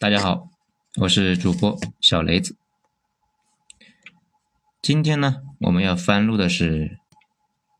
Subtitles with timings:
[0.00, 0.48] 大家好，
[1.00, 2.56] 我是主播小雷子。
[4.80, 7.00] 今天呢，我们要翻录的是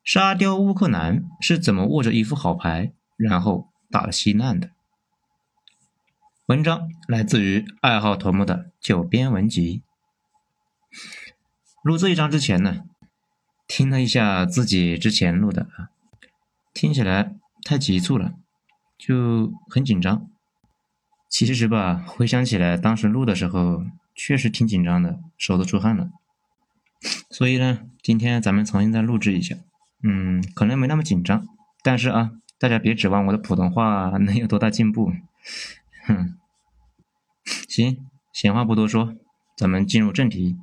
[0.03, 4.71] 沙雕乌克兰是怎么握着一副好牌，然后打了稀烂的。
[6.46, 9.85] 文章来自于爱好头目的九编文集。
[11.85, 12.82] 录这一章之前呢，
[13.69, 15.91] 听了一下自己之前录的啊，
[16.75, 18.35] 听起来太急促了，
[18.98, 20.28] 就很紧张。
[21.29, 26.11] 其实吧，回想起来，当时录的时候确实挺紧张的，手都出汗了。
[27.31, 29.57] 所以呢，今天咱们重新再录制一下。
[30.03, 31.46] 嗯，可能没那么紧张，
[31.83, 35.12] 但是啊，大家别指望我的普通话 能有多大进步。
[36.06, 36.34] 哼，
[37.69, 37.98] 行，
[38.33, 39.14] 闲话不多说，
[39.56, 40.56] 咱们进入正题。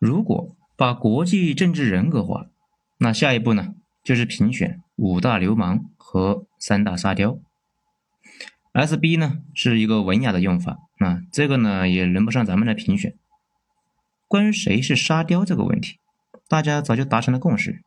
[0.00, 2.46] 如果把国际政治人格化，
[2.98, 7.38] 那下一步呢，就是评选五大流氓和三大沙雕。
[8.76, 13.16] S B 呢是一个文雅的用法，那这个呢也轮不上咱们来评选。
[14.28, 15.98] 关于谁是沙雕这个问题，
[16.46, 17.82] 大家早就达成了共识。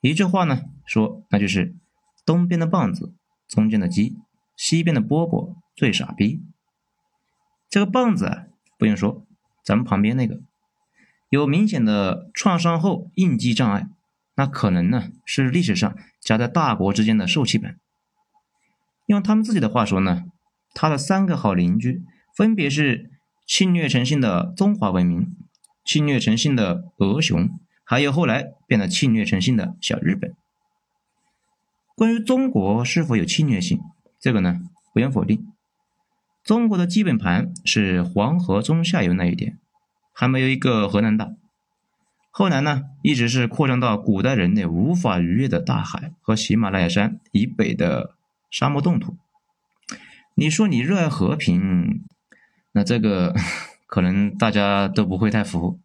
[0.00, 1.74] 一句话呢说，那就是
[2.24, 3.12] 东边的棒子，
[3.46, 4.16] 中间的鸡，
[4.56, 6.40] 西边的饽饽最傻逼。
[7.68, 8.46] 这个棒子啊
[8.78, 9.26] 不用说，
[9.62, 10.40] 咱们旁边那个
[11.28, 13.86] 有明显的创伤后应激障碍，
[14.34, 17.78] 那可能呢是历史上夹在大国之间的受气本。
[19.10, 20.22] 用他们自己的话说呢，
[20.72, 22.04] 他的三个好邻居
[22.36, 23.10] 分别是
[23.44, 25.36] 侵略成性的中华文明、
[25.84, 27.50] 侵略成性的俄熊，
[27.84, 30.32] 还有后来变得侵略成性的小日本。
[31.96, 33.80] 关于中国是否有侵略性，
[34.20, 34.60] 这个呢
[34.94, 35.44] 不用否定。
[36.44, 39.58] 中国的基本盘是黄河中下游那一点，
[40.14, 41.30] 还没有一个河南大。
[42.30, 48.14] 后来呢一直是扩张到古代人类无法逾越的大海和喜马拉雅山以北的。
[48.50, 49.16] 沙漠冻土，
[50.34, 52.04] 你说你热爱和平，
[52.72, 53.34] 那这个
[53.86, 55.78] 可能大家都不会太服。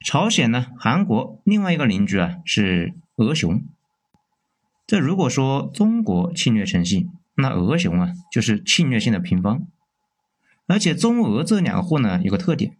[0.00, 3.62] 朝鲜呢，韩国另外一个邻居啊是俄熊。
[4.86, 9.66] 这如果说中国侵略成性，那俄熊啊就是侵略性的平方。
[10.66, 12.76] 而且中俄这两货呢有个特点，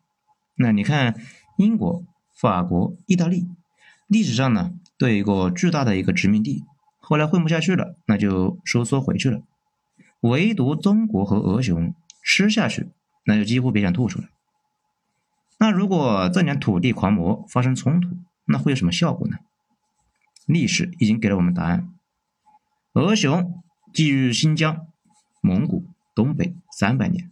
[0.57, 1.21] 那你看
[1.59, 2.05] 英国、
[2.35, 3.47] 法国、意大利，
[4.07, 6.65] 历史上呢都有一个巨大的一个殖民地。
[7.07, 9.43] 后来混不下去了，那就收缩回去了。
[10.21, 12.89] 唯独中国和俄熊吃下去，
[13.27, 14.29] 那就几乎别想吐出来。
[15.59, 18.09] 那如果这两土地狂魔发生冲突，
[18.47, 19.37] 那会有什么效果呢？
[20.47, 21.91] 历史已经给了我们答案。
[22.95, 23.63] 俄熊
[23.93, 24.87] 觊觎新疆、
[25.43, 27.31] 蒙古、东北三百年，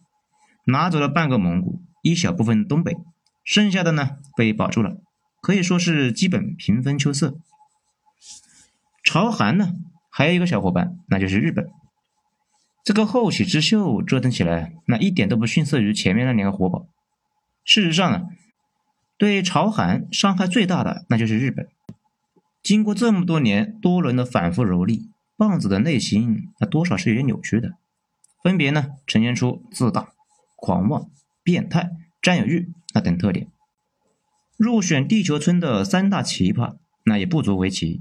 [0.67, 2.97] 拿走了半个蒙古，一小部分东北，
[3.43, 4.99] 剩下的呢被保住了，
[5.41, 7.39] 可以说是基本平分秋色。
[9.13, 9.75] 朝韩呢，
[10.09, 11.69] 还有一个小伙伴，那就是日本。
[12.83, 16.87] 这个后起之秀折腾起来，那一点都不逊色于前面那两个活宝。
[17.63, 18.23] 事实上呢，
[19.19, 21.69] 对朝韩伤害最大的那就是日本。
[22.63, 27.73] 经过这么多年多轮的反复蹂躏，棒子的内心那多少是有点扭曲的，
[28.43, 30.15] 分别呢呈现出自大、
[30.57, 31.11] 狂妄、
[31.43, 31.91] 变态、
[32.23, 33.47] 占有欲那等特点。
[34.57, 38.01] 入选地球村的三大奇葩，那也不足为奇。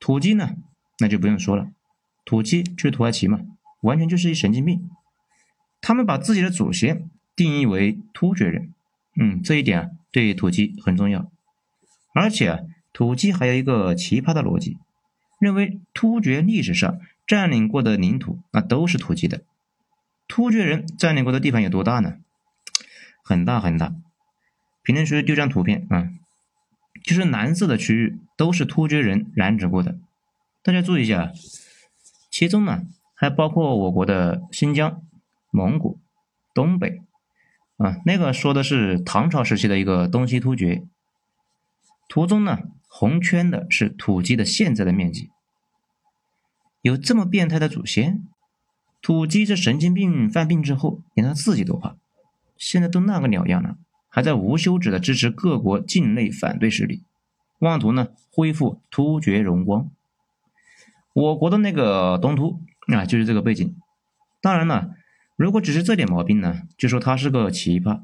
[0.00, 0.56] 土鸡呢，
[0.98, 1.68] 那就不用说了，
[2.24, 3.40] 土鸡就是土耳其嘛，
[3.82, 4.88] 完全就是一神经病。
[5.80, 8.74] 他们把自己的祖先定义为突厥人，
[9.18, 11.30] 嗯，这一点啊对土鸡很重要。
[12.14, 12.58] 而且啊，
[12.92, 14.76] 土鸡还有一个奇葩的逻辑，
[15.40, 19.42] 认为突厥历史上占领过的领土那都是土鸡的。
[20.26, 22.16] 突厥人占领过的地方有多大呢？
[23.22, 23.94] 很大很大。
[24.82, 26.10] 评论区丢张图片啊。
[27.04, 29.98] 就是蓝色的区域都是突厥人染指过的，
[30.62, 31.32] 大家注意一下，
[32.30, 32.82] 其中呢
[33.14, 35.02] 还包括我国的新疆、
[35.50, 35.98] 蒙古、
[36.54, 37.02] 东北，
[37.76, 40.84] 啊，那个说的是唐朝时期的一个东西突厥。
[42.08, 42.58] 图中呢
[42.88, 45.30] 红圈的是土鸡的现在的面积。
[46.80, 48.26] 有这么变态的祖先，
[49.02, 51.96] 土鸡这神经病犯病之后，连他自己都怕，
[52.56, 53.76] 现在都那个鸟样了。
[54.18, 57.04] 还在无休止的支持各国境内反对势力，
[57.60, 59.92] 妄图呢恢复突厥荣光。
[61.12, 63.76] 我国的那个东突啊，就是这个背景。
[64.40, 64.90] 当然了，
[65.36, 68.02] 如果只是这点毛病呢，就说他是个奇葩，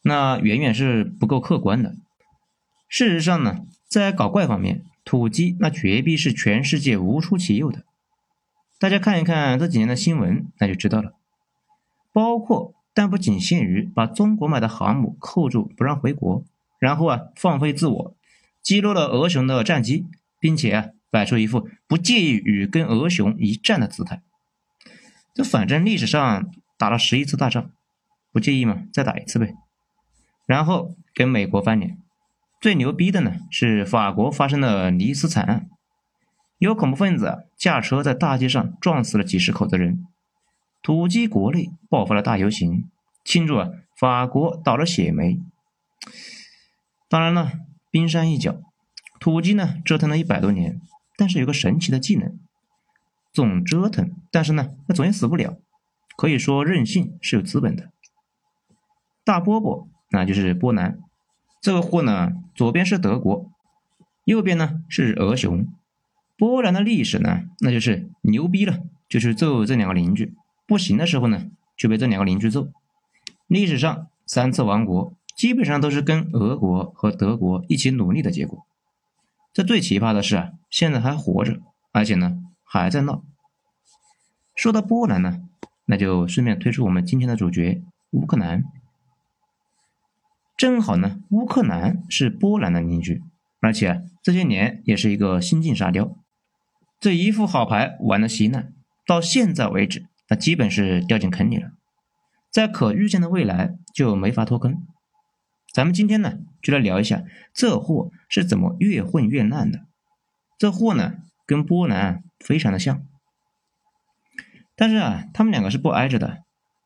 [0.00, 1.94] 那远远是不够客观的。
[2.88, 7.84] 事实上呢，在搞怪方面，土鸡那绝壁是全世界无出其右的。
[8.78, 11.12] 大家看一看这几年的新闻，那就知道了，
[12.14, 12.72] 包括。
[12.92, 16.44] 但不仅限于把中国买的航母扣住不让回国，
[16.78, 18.14] 然后啊放飞自我，
[18.62, 20.06] 击落了俄熊的战机，
[20.38, 24.22] 并且啊摆出一副不介意与跟俄熊一战的姿态。
[25.34, 27.70] 这反正历史上打了十一次大仗，
[28.32, 28.82] 不介意吗？
[28.92, 29.54] 再打一次呗。
[30.46, 31.96] 然后跟美国翻脸。
[32.60, 35.70] 最牛逼的呢是法国发生了尼斯惨案，
[36.58, 40.06] 有恐怖分子驾车在大街上撞死了几十口子人，
[40.90, 42.90] 土鸡国内爆发了大游行，
[43.24, 45.38] 庆祝啊法国倒了血霉。
[47.08, 47.52] 当然了，
[47.92, 48.60] 冰山一角，
[49.20, 50.80] 土鸡呢折腾了一百多年，
[51.16, 52.36] 但是有个神奇的技能，
[53.32, 55.60] 总折腾，但是呢那总也死不了，
[56.16, 57.92] 可以说任性是有资本的。
[59.24, 60.98] 大波波那就是波兰。
[61.62, 63.48] 这个货呢，左边是德国，
[64.24, 65.68] 右边呢是俄熊。
[66.36, 70.34] 波兰的历史呢，那就是牛逼了，就是揍这两个邻居，
[70.70, 72.68] 不行的时候呢，就被这两个邻居揍。
[73.48, 78.64] 历史上三次亡国，基本上都是跟俄国和德国一起努力的结果。
[79.52, 83.24] 这最奇葩的是啊，现在还活着，而且呢还在闹。
[84.54, 85.40] 说到波兰呢，
[85.86, 87.82] 那就顺便推出我们今天的主角
[88.12, 88.62] 乌克兰。
[90.56, 93.24] 正好呢，乌克兰是波兰的邻居，
[93.58, 96.16] 而且这些年也是一个新晋沙雕。
[97.00, 98.72] 这一副好牌玩的稀烂，
[99.04, 101.72] 到现在为止，那基本是掉进坑里了，
[102.50, 104.86] 在可预见的未来就没法脱坑。
[105.72, 109.80] 咱们今天呢，就来聊一下这货是怎么越混越烂的。
[110.56, 111.14] 这货呢，
[111.46, 113.04] 跟波兰非常的像，
[114.76, 116.44] 但是啊，他们两个是不挨着的，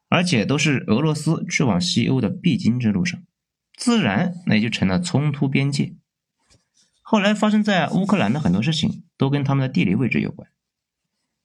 [0.08, 3.22] 而且都是俄罗斯去往西欧的必经之路上。
[3.76, 5.94] 自然，那也就成了冲突边界。
[7.02, 10.48] 后来发生在乌克兰的很多事情，都跟他们的地理位置有关。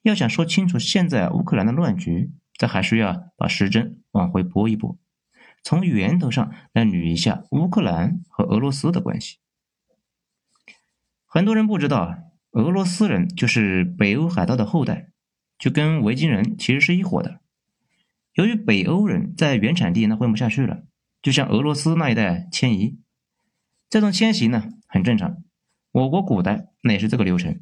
[0.02, 4.98] 要想说清楚现在乌克兰的乱局，这还需要把时针往回拨一拨，
[5.64, 9.38] 从源头上来捋一下乌克兰和俄罗斯的关系。
[11.26, 12.16] 很多人不知道，
[12.52, 15.10] 俄罗斯人就是北欧海盗的后代，
[15.58, 17.40] 就跟维京人其实是一伙的。
[18.34, 20.84] 由于北欧人在原产地那混不下去了。
[21.22, 22.98] 就向俄罗斯那一带迁移，
[23.90, 25.44] 这种迁徙呢很正常。
[25.92, 27.60] 我国古代那也是这个流程，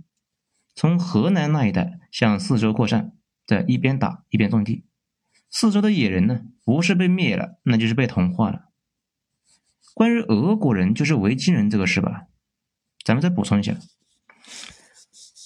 [0.78, 3.12] 从河南那一带向四周扩散，
[3.48, 4.86] 在一边打一边种地。
[5.50, 8.66] 四周的野人呢，不是被灭了，那就是被同化了。
[9.96, 12.28] 关于俄国人就是维京人这个事吧，
[13.04, 13.76] 咱们再补充一下。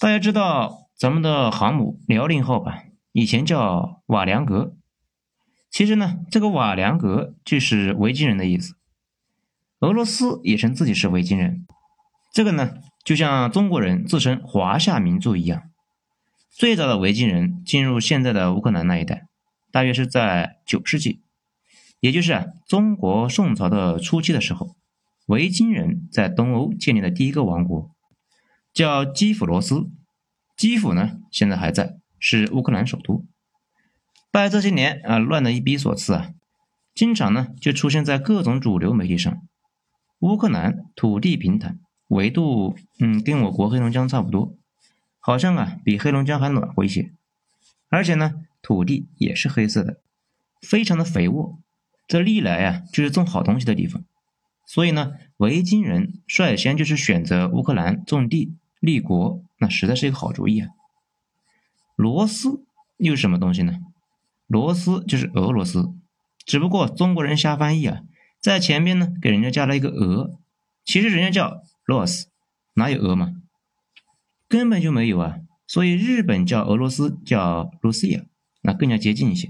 [0.02, 2.84] 大家知道咱们的航母辽宁号吧？
[3.14, 4.76] 以前叫瓦良格。
[5.70, 8.76] 其实呢，这个瓦良格就是维京人的意思。
[9.80, 11.66] 俄罗斯也称自己是维京人，
[12.34, 15.64] 这个呢，就像中国人自称华夏民族一样。
[16.50, 19.28] 最早的维京人进入现在的乌克兰那一带，
[19.72, 21.22] 大约是在九世纪，
[22.00, 24.76] 也就是啊，中国宋朝的初期的时候，
[25.28, 27.90] 维京人在东欧建立了第一个王国，
[28.74, 29.90] 叫基辅罗斯。
[30.58, 33.26] 基辅呢，现在还在，是乌克兰首都。
[34.30, 36.30] 拜这些年啊乱的一逼所赐啊，
[36.94, 39.42] 经常呢就出现在各种主流媒体上。
[40.20, 41.80] 乌克兰土地平坦，
[42.12, 44.54] 纬度嗯跟我国黑龙江差不多，
[45.22, 47.12] 好像啊比黑龙江还暖和一些。
[47.90, 50.02] 而且呢土地也是黑色的，
[50.62, 51.58] 非常的肥沃，
[52.08, 54.04] 这历来啊就是种好东西的地方。
[54.66, 60.70] 所以呢维京人率先就是选择乌克兰种地立国，那实在是一个好主意啊。
[61.96, 62.66] 罗斯
[62.98, 63.80] 又是什么东西呢？
[64.48, 65.94] 罗斯就是俄罗斯，
[66.46, 68.02] 只不过中国人瞎翻译啊，
[68.42, 70.38] 在前面呢给人家加了一个俄，
[70.84, 72.24] 其实人家叫 Ros，
[72.76, 73.34] 哪有俄嘛？
[74.48, 75.40] 根本就没有啊！
[75.68, 78.26] 所以日本叫俄罗斯叫 Russia，
[78.62, 79.50] 那更加接近一些。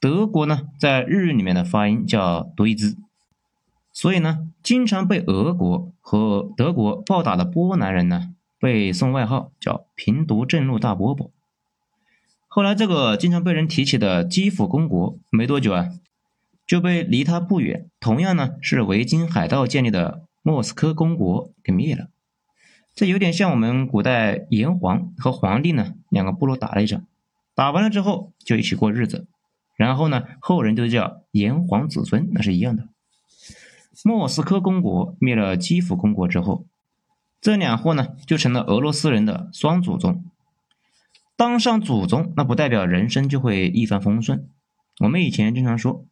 [0.00, 2.96] 德国呢，在日语里面的发音叫德意兹，
[3.92, 11.30] 所以呢，经常被俄国和德国暴打的波兰人呢，被送外号叫平毒正路大波波。
[12.48, 15.88] 后来，这个经常被人提起的基辅公国，没多久啊，
[16.66, 22.08] 就被离他不远，同样呢是维京海盗建立的莫斯科公国给灭了。
[22.94, 27.06] 这有点像我们古代炎黄和黄帝呢两个部落打了一场，
[27.54, 29.26] 打完了之后就一起过日子，
[29.76, 32.88] 然后呢后人就叫炎黄子孙，那是一样的。
[34.04, 36.66] 莫斯科公国灭了基辅公国之后，
[37.40, 40.24] 这两货呢就成了俄罗斯人的双祖宗。
[41.36, 44.48] 当上祖宗，那不代表人生就会一帆风顺。
[45.00, 46.04] 我们以前经常说，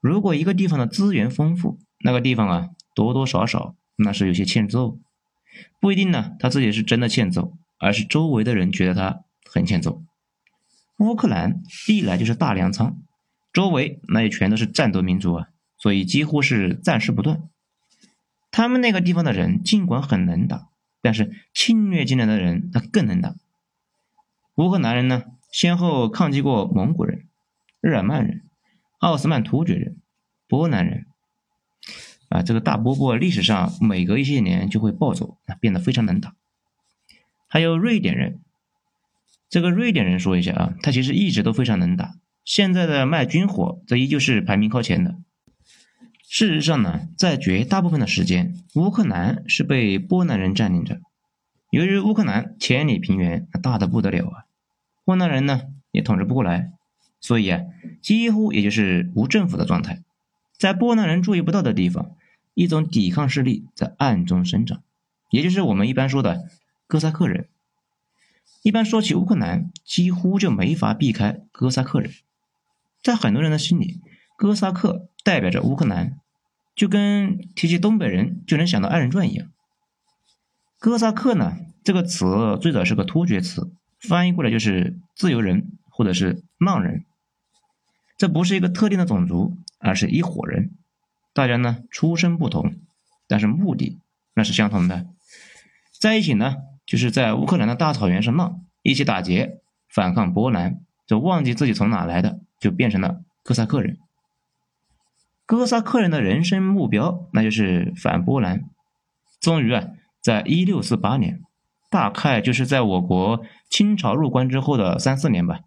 [0.00, 4.98] 如果一个地方的资源丰富，那个地方啊，多多少少那是有些欠揍。
[5.80, 10.02] 不一定呢，他自己是真的欠揍，而是周围的人觉得他很欠揍。
[10.98, 12.96] 乌克兰历来就是大粮仓，
[13.52, 17.42] 周围那也全都是战斗民族啊，所以几乎是战事不断。
[18.50, 20.68] 他们那个地方的人尽管很能打，
[21.00, 23.34] 但是侵略进来的人他更能打。
[24.54, 27.26] 乌克兰人呢，先后抗击过蒙古人、
[27.80, 28.42] 日耳曼人、
[29.00, 29.96] 奥斯曼突厥人、
[30.48, 31.06] 波兰人。
[32.32, 36.34] 啊，这个大波波历史上每隔一些年就会暴走，啊，变得非常能打。
[37.46, 38.40] 还有瑞典人，
[39.50, 45.16] 这个瑞典人说一下啊，他其实一直都非常能打，现在的卖军火，这依旧是排名靠前的。
[46.26, 50.98] 事实上呢，在绝大部分的时间，乌克兰是被波兰人占领着。
[51.68, 54.44] 由于乌克兰千里平原，大的不得了啊，
[55.04, 55.60] 波兰人呢
[55.90, 56.72] 也统治不过来，
[57.20, 57.60] 所以啊，
[58.00, 60.00] 几乎也就是无政府的状态。
[60.56, 62.12] 在波兰人注意不到的地方。
[62.54, 64.82] 一种抵抗势力在暗中生长，
[65.30, 66.48] 也就是我们一般说的
[66.86, 67.48] 哥萨克人。
[68.62, 72.12] 一般说起乌克兰，几乎就没法避开哥萨克人。
[73.02, 74.00] 在很多人的心里，
[74.36, 76.20] 哥萨克代表着乌克兰，
[76.74, 79.48] 就跟提起东北人就能想到二人转一样。
[80.78, 87.04] 哥萨克呢，这个词最早是个突厥词，翻译过来就是自由人或者是浪人。
[88.16, 90.70] 这不是一个特定的种族，而是一伙人。
[91.34, 92.74] 大家呢出身不同，
[93.26, 93.98] 但是目的
[94.34, 95.06] 那是相同的，
[95.98, 103.98] 在一起呢就是在乌克兰的大草原上浪，一起打劫反抗波兰，就忘记自己从哪来的，就变成了哥萨克人。
[105.46, 108.64] 哥萨克人的人生目标那就是反波兰。
[109.40, 109.88] 终于啊，
[110.20, 111.40] 在一六四八年，
[111.90, 115.60] 大概就是在我国清朝入关之后的三四年吧，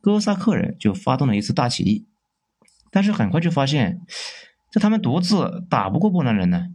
[0.00, 2.06] 哥萨克人就发动了一次大起义，
[2.90, 4.00] 但是很快就发现。
[4.74, 6.74] 这他们独自打不过波兰人呢，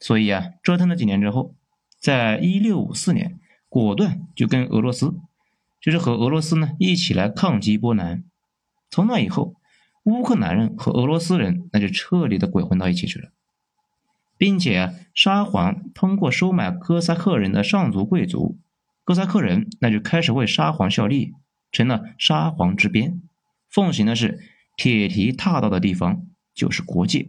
[0.00, 1.54] 所以啊，折腾了几年之后，
[2.00, 5.14] 在一六五四年，果断就跟俄罗斯，
[5.80, 8.24] 就是和俄罗斯呢一起来抗击波兰。
[8.90, 9.54] 从那以后，
[10.02, 13.28] 乌克兰人和俄罗斯人那就彻底的鬼混到一起去了，
[14.36, 18.58] 并且啊沙皇通过收买哥萨克人的上族贵族，
[19.04, 21.34] 哥萨克人那就开始为沙皇效力，
[21.70, 23.22] 成了沙皇之鞭，
[23.70, 24.40] 奉行的是
[24.76, 26.24] 铁蹄踏到的地方。
[26.58, 27.28] 就是国界。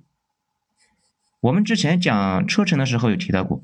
[1.39, 3.63] 我们之前讲车臣的时候有提到过，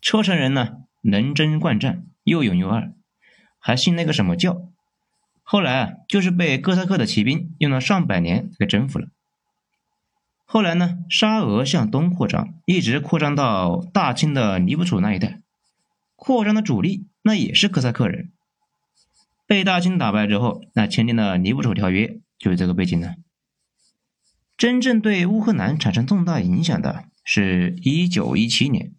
[0.00, 2.90] 车臣人呢能征惯战，又勇又爱，
[3.58, 4.62] 还信那个什么教。
[5.42, 9.08] 后来啊，就是被哥萨克的骑兵用了上百年给征服了。
[10.46, 15.40] 后来呢，沙俄向东扩张，一直扩张到大清的尼布楚那一带，
[16.16, 18.32] 扩张的主力那也是哥萨克人。
[19.46, 23.14] 被大清打败之后，那签订了尼布楚条约，就是这个背景了。
[24.56, 28.94] 真正对乌克兰产生重大影响的是一九一七年。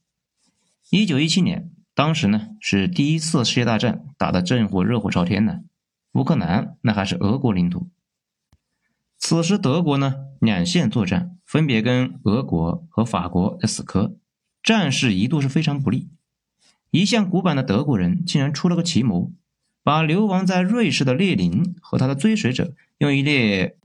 [0.92, 5.62] 一九一七年，当时呢是第一次世界大战打得正火热火朝天呢，
[6.14, 7.90] 乌克兰那还是俄国领土。
[9.18, 14.16] 此时德国呢两线作战，分别跟俄国和法国在死磕，
[14.62, 16.10] 战事一度是非常不利。
[16.92, 19.34] 一向古板的德国人竟然出了个奇谋，
[19.82, 23.76] 把流亡在瑞士的列宁和他的追随者用一列。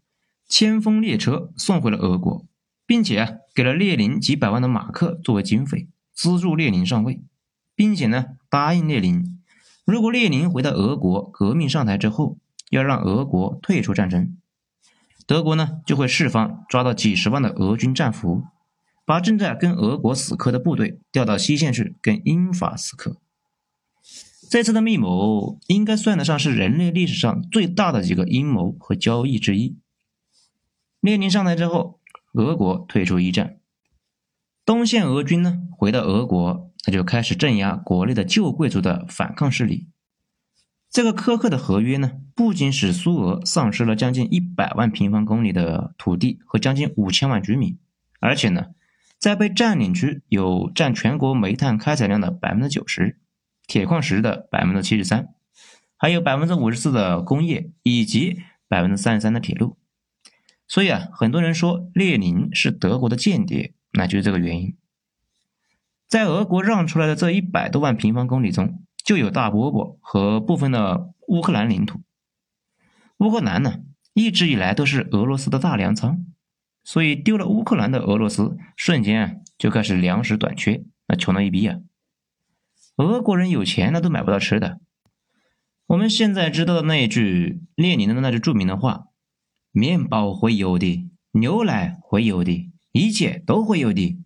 [0.53, 2.45] 千锋列车送回了俄国，
[2.85, 7.23] 并且给了列宁几百万的马克作为经费，资助列宁上位，
[7.75, 9.41] 并且呢答应列宁，
[9.87, 12.37] 如果列宁回到俄国革命上台之后，
[12.69, 14.37] 要让俄国退出战争，
[15.27, 18.43] 德国呢就会释放抓到几十万的俄军战俘，
[19.07, 23.17] 把正在跟俄国死磕的部队调到西线去跟英法死磕。
[24.51, 29.79] 这次的密谋应该算得上是人类历史上最大的几个阴谋和交易之一。
[31.03, 31.99] 列宁上台之后，
[32.35, 33.59] 俄国退出一战，
[34.65, 39.89] 东线俄军呢回到俄国，那就开始镇压国内的旧贵族的反抗势力。
[40.89, 47.77] 这个苛刻的合约呢，不仅使苏俄丧失了将近一百万平方公里的土地和将近五千万居民，
[48.21, 48.67] 而且呢，
[49.19, 53.19] 在被占领区有占全国煤炭开采量的百分之九十，
[53.67, 55.31] 铁矿石的百分之七十三，
[55.97, 59.77] 还有百分之五十四的工业以及百分之三十三的铁路。
[60.73, 64.75] 所以啊，很多人说列宁是德国的间谍，那就是这个原因。
[66.09, 72.01] 在俄国让出来的这一百多万平方公里中，就有大波波和部分的乌克兰领土。
[73.19, 73.81] 乌克兰呢，
[74.15, 76.25] 一直以来都是俄罗斯的大粮仓，
[76.83, 81.81] 所以丢了乌克兰的俄罗斯，瞬间啊就开始粮食短缺，那穷的一逼啊。
[82.97, 84.81] 俄国人有钱，那都买不到吃的。
[85.89, 89.09] 我们现在知道的那一句列宁的那句著名的话。
[89.73, 94.19] 面包会有的，牛奶会有的，一切都会有的。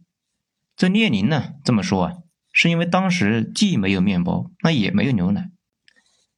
[0.76, 2.12] 这列宁呢这么说啊，
[2.52, 5.50] 是因为当时既没有面包，那也没有牛奶。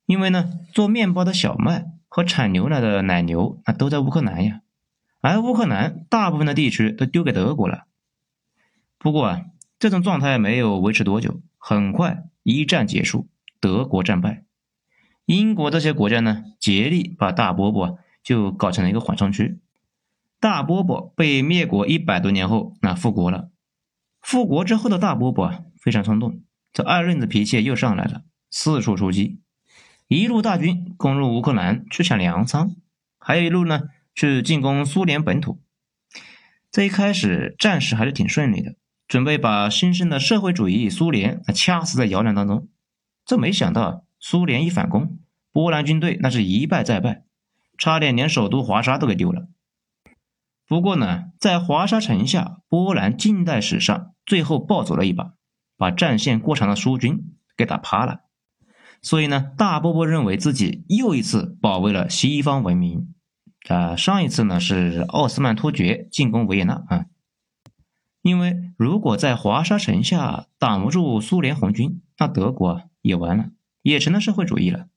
[0.05, 4.61] 因为呢，做面包的小麦和产牛奶的奶牛，那都在乌克兰呀，
[5.21, 7.87] 而乌克兰大部分的地区都丢给德国了。
[8.99, 9.47] 不过啊，
[9.79, 14.45] 这种状态没有维持多久，很快一战结束，德国战败。
[15.25, 17.99] 英国这些国家呢，竭力把大波波
[18.29, 19.59] 就搞成了一个缓冲区。
[20.39, 23.49] 大波波被灭国一百多年后，那复国了。
[24.21, 29.41] 复国之后的大波波啊，非常冲动，这二愣子脾气又上来了，四处出击，
[30.09, 32.77] 一路大军攻入乌克兰去抢粮仓，
[33.19, 35.63] 还有一路呢去进攻苏联本土。
[36.71, 38.75] 这一开始战事还是挺顺利的，
[39.07, 42.69] 准备把新生的社会主义苏联掐死在摇篮当中。
[43.25, 44.05] 这没想到。
[44.21, 45.21] 苏联一反攻，
[45.53, 47.23] 波兰军队那是一败再败，
[47.79, 49.47] 差点连首都华沙都给丢了。
[50.67, 55.33] 不过呢，在华沙城下，波兰近代史上最后暴走了一把，
[55.79, 58.21] 把战线过长的苏军给打趴了。
[59.01, 63.15] 所以呢，大波波认为自己又一次保卫了西方文明。
[63.69, 67.07] 啊，上一次呢是奥斯曼突厥进攻维也纳啊，
[68.23, 73.51] 因为如果在华沙城下挡不住苏联红军，那德国也完了。
[73.83, 74.89] 也成了社会主义了。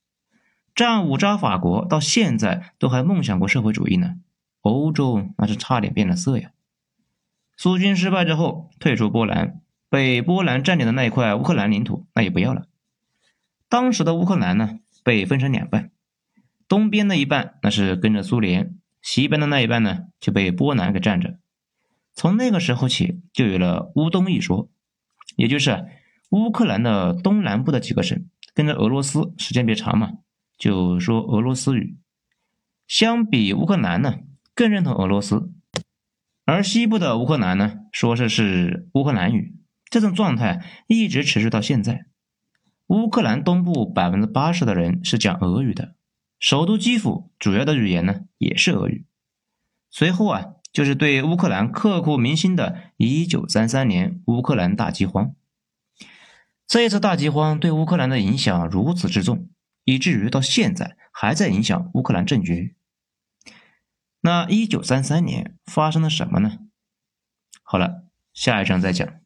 [0.74, 4.16] 战五渣法国到现在都还梦想过社会主义呢。
[4.62, 6.52] 欧洲那是差点变了色呀。
[7.58, 12.68] 苏军失败之后退出波兰，被波兰占领的那一块乌克兰领土那也不要了。
[13.70, 15.92] 当时的乌克兰呢被分成两半，
[16.68, 21.38] 东边的一半那是跟着苏联，西边的那一半呢就被波兰给占着。
[22.14, 24.70] 从那个时候起就有了乌东一说，
[25.36, 25.86] 也就是
[26.30, 28.26] 乌克兰的东南部的几个省。
[28.54, 30.12] 跟着俄罗斯时间别长嘛，
[30.62, 31.98] 就说俄罗斯语。
[32.86, 34.20] 相比乌克兰呢，
[34.54, 35.52] 更认同俄罗斯。
[36.46, 39.56] 而西部的乌克兰呢，说的是乌克兰语。
[39.90, 42.06] 这种状态一直持续到现在。
[42.86, 45.96] 乌克兰东部百分之八十的人是讲俄语的，
[46.40, 49.08] 首都基辅主要的语言呢也是俄语。
[49.90, 55.34] 随后啊，就是对乌克兰刻骨铭心的1933年乌克兰大饥荒。
[56.68, 59.50] 这一次大饥荒对乌克兰的影响如此之重，
[59.84, 62.76] 以至于到现在还在影响乌克兰政局。
[64.22, 66.60] 那一九三三年发生了什么呢？
[67.64, 69.21] 好了，下一章再讲。